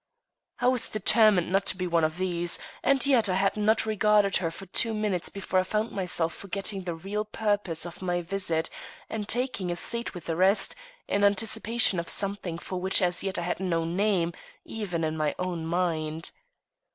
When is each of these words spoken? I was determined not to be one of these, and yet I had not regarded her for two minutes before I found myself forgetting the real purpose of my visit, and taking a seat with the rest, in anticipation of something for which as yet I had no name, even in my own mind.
I 0.59 0.67
was 0.67 0.89
determined 0.89 1.51
not 1.51 1.63
to 1.65 1.77
be 1.77 1.85
one 1.85 2.03
of 2.03 2.17
these, 2.17 2.57
and 2.81 3.05
yet 3.05 3.29
I 3.29 3.35
had 3.35 3.55
not 3.55 3.85
regarded 3.85 4.37
her 4.37 4.49
for 4.49 4.65
two 4.65 4.95
minutes 4.95 5.29
before 5.29 5.59
I 5.59 5.63
found 5.63 5.91
myself 5.91 6.33
forgetting 6.33 6.85
the 6.85 6.95
real 6.95 7.23
purpose 7.23 7.85
of 7.85 8.01
my 8.01 8.23
visit, 8.23 8.71
and 9.11 9.27
taking 9.29 9.69
a 9.69 9.75
seat 9.75 10.15
with 10.15 10.25
the 10.25 10.35
rest, 10.35 10.73
in 11.07 11.23
anticipation 11.23 11.99
of 11.99 12.09
something 12.09 12.57
for 12.57 12.81
which 12.81 12.99
as 12.99 13.21
yet 13.21 13.37
I 13.37 13.43
had 13.43 13.59
no 13.59 13.85
name, 13.85 14.33
even 14.65 15.03
in 15.03 15.15
my 15.17 15.35
own 15.37 15.67
mind. 15.67 16.31